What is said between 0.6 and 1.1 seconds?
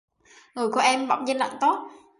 của em